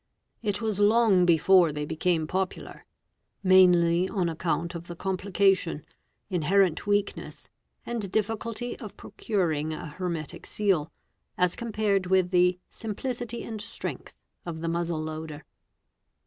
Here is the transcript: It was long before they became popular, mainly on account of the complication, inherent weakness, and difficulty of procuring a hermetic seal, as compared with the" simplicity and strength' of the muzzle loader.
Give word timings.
It 0.41 0.61
was 0.63 0.79
long 0.79 1.27
before 1.27 1.71
they 1.71 1.85
became 1.85 2.25
popular, 2.25 2.85
mainly 3.43 4.09
on 4.09 4.29
account 4.29 4.73
of 4.73 4.87
the 4.87 4.95
complication, 4.95 5.85
inherent 6.27 6.87
weakness, 6.87 7.49
and 7.85 8.11
difficulty 8.11 8.75
of 8.79 8.97
procuring 8.97 9.73
a 9.73 9.85
hermetic 9.89 10.47
seal, 10.47 10.91
as 11.37 11.55
compared 11.55 12.07
with 12.07 12.31
the" 12.31 12.57
simplicity 12.81 13.43
and 13.43 13.61
strength' 13.61 14.15
of 14.43 14.61
the 14.61 14.67
muzzle 14.67 15.03
loader. 15.03 15.45